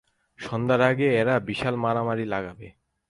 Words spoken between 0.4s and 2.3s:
সন্ধ্যার আগেই এরা বিশাল মারামারি